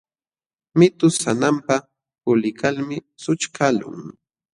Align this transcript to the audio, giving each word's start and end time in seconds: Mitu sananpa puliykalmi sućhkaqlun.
Mitu 0.77 1.07
sananpa 1.21 1.75
puliykalmi 2.23 2.97
sućhkaqlun. 3.23 3.99